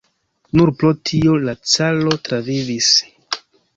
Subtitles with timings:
[0.59, 2.91] Nur pro tio la caro travivis.